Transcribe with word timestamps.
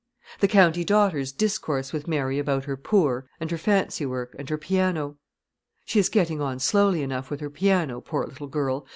the 0.39 0.47
county 0.47 0.83
daughters 0.83 1.31
discourse 1.31 1.93
with 1.93 2.07
Mary 2.07 2.39
about 2.39 2.65
her 2.65 2.75
poor, 2.75 3.29
and 3.39 3.51
her 3.51 3.57
fancy 3.59 4.03
work, 4.03 4.35
and 4.39 4.49
her 4.49 4.57
piano. 4.57 5.19
She 5.85 5.99
is 5.99 6.09
getting 6.09 6.41
on 6.41 6.57
slowly 6.57 7.03
enough 7.03 7.29
with 7.29 7.39
her 7.39 7.51
piano, 7.51 8.01
poor 8.01 8.25
little 8.25 8.47
girl! 8.47 8.87